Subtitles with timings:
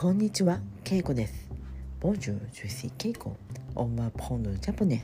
[0.00, 1.48] こんにちは、ケイコです。
[2.00, 3.36] Bonjour, je suis Keiko.
[3.74, 5.02] On va prendre le japonais.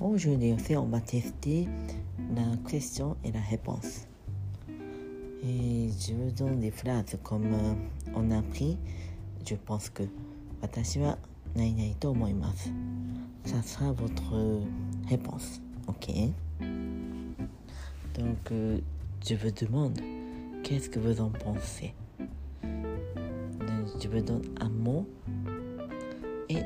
[0.00, 1.68] Aujourd'hui, on va tester
[2.34, 4.06] la question et la réponse.
[5.42, 7.74] Et je vous donne des phrases comme euh,
[8.14, 8.76] on a appris.
[9.44, 10.02] Je pense que
[10.60, 11.18] 私は
[11.54, 12.70] 何々と思います。
[13.44, 14.60] Ça sera votre
[15.08, 15.60] réponse.
[15.86, 16.10] Ok?
[18.14, 18.80] Donc, euh,
[19.24, 19.98] je vous demande,
[20.64, 21.94] qu'est-ce que vous en pensez?
[23.99, 25.07] Je vous donne un mot
[26.49, 26.61] et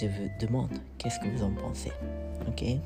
[0.00, 1.92] je vous demande qu'est-ce que vous en pensez.
[2.46, 2.78] Ok?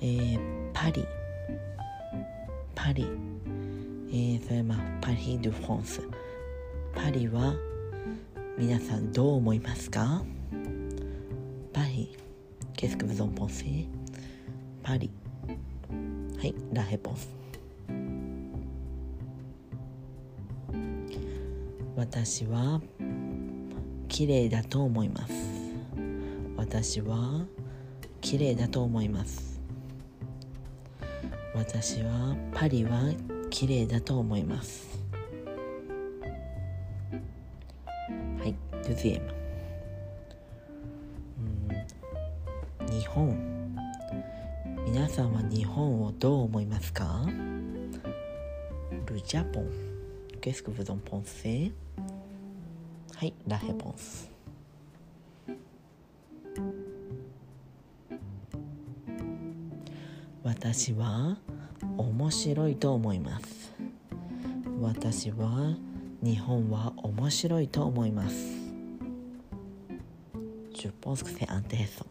[0.00, 0.38] えー、
[0.74, 1.02] パリ
[2.74, 3.06] パリ
[4.10, 6.02] えー、それまあパリ・ド・フランス
[6.94, 7.54] パリは
[8.58, 10.22] 皆さんどう思いますか
[11.72, 12.16] パリ
[12.76, 13.86] Qu'est-ce que vous en pensez
[14.82, 15.10] パリ
[16.38, 17.28] はい La réponse
[21.96, 22.80] 私は
[24.08, 25.32] 綺麗だと思います。
[26.56, 27.46] 私は
[28.20, 29.60] 綺麗だと思います。
[31.54, 33.12] 私はパリは
[33.48, 34.98] 綺麗だと思います。
[38.40, 39.22] はい deuxième
[41.38, 43.64] うん日本。
[44.84, 47.24] 皆さんは日本をどう思いますか
[49.06, 49.64] ？Le Japon
[50.40, 51.72] Qu'est-ce que vous en pensez
[53.16, 54.28] はい、ラヘボンス。
[60.42, 61.38] 私は
[61.96, 63.72] 面白いと思います。
[64.80, 65.76] 私は
[66.22, 68.34] 日本は面白いと思います。
[70.74, 72.08] 十本作戦安定そう。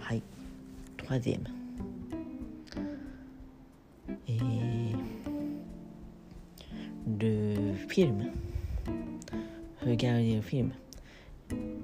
[0.00, 0.22] はい、
[0.96, 1.46] トワディム。
[4.26, 4.59] え
[8.00, 8.32] Le film?
[9.82, 10.70] Regarder le film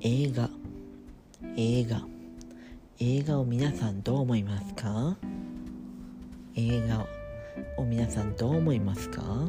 [0.01, 0.49] 映画
[1.59, 2.07] 映画
[2.99, 5.19] 映画を皆さんどう思いますか
[6.55, 7.07] 映画
[7.77, 9.49] を皆さんどう思いますかは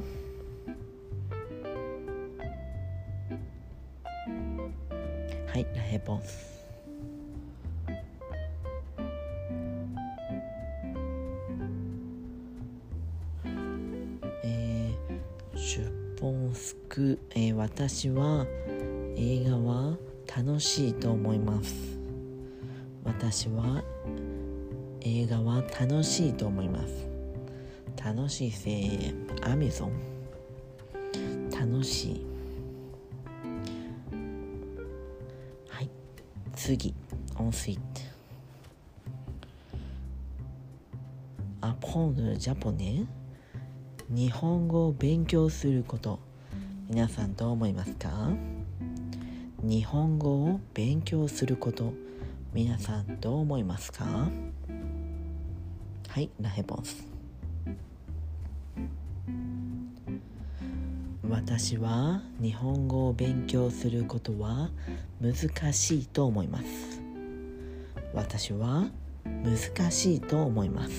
[5.55, 6.22] い、La réponse
[14.44, 18.47] えー、Je pense que、えー私は
[19.16, 19.97] 映画は
[20.35, 22.00] 楽しいと思います。
[23.03, 23.83] 私は
[25.01, 27.07] 映画は楽しいと思います。
[28.03, 29.13] 楽しいせ
[29.44, 29.91] アメゾン。
[31.51, 32.25] 楽しい。
[35.69, 35.89] はい。
[36.55, 36.95] 次。
[37.38, 37.78] ensuite
[41.61, 43.05] apprendre le japonais
[44.09, 46.19] 日本語を勉強すること。
[46.90, 48.29] 皆さんどう思いますか？
[49.62, 51.91] 日本語を勉強すること。
[52.53, 54.06] 皆さんどう思いますか？
[56.07, 57.06] はい、ラヘボンス。
[61.29, 64.69] 私は日本語を勉強することは
[65.19, 67.01] 難しいと思います。
[68.13, 68.85] 私は
[69.25, 70.91] 難しいと思います。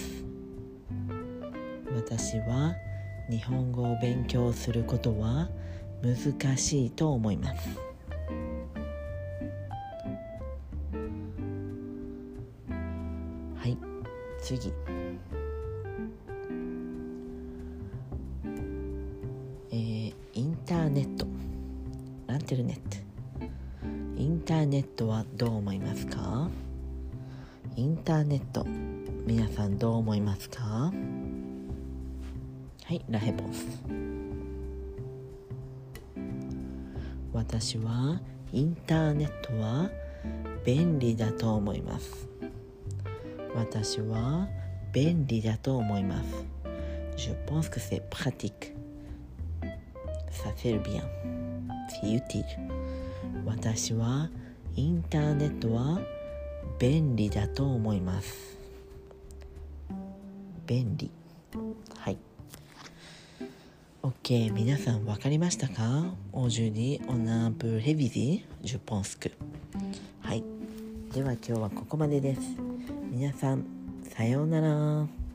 [1.97, 2.75] 私は
[3.31, 5.49] 日本語を勉強することは
[6.03, 7.79] 難しいと思います。
[13.57, 13.77] はい。
[14.41, 14.73] 次。
[19.71, 21.27] えー、インターネット。
[22.27, 22.97] ランテルネット。
[24.17, 26.49] インターネットはどう思いますか？
[27.77, 28.65] インターネット。
[29.27, 30.91] 皆さんどう思いますか？
[32.89, 33.53] はいラヘポン。
[33.53, 33.67] ス
[37.35, 38.19] 私は
[38.51, 39.91] インターネットは
[40.65, 42.27] 便利だと思います。
[43.55, 44.49] 私は
[44.91, 46.47] 便利だと思います。
[47.19, 48.75] Je pense que c'est pratique
[50.31, 51.03] Ça fait le bien
[51.91, 52.43] C'est utile
[53.45, 54.31] 私は
[54.77, 56.01] インターネットは
[56.79, 58.57] 便利だと思います。
[60.67, 61.11] 便利。
[61.99, 62.28] はい。
[64.29, 66.13] ケ皆さん分かりましたか？
[66.35, 69.33] オージュリープヘビディジュポスク
[70.21, 70.45] はい。
[71.15, 72.43] では今日はここまでです。
[73.11, 73.65] 皆さん
[74.03, 75.28] さようなら。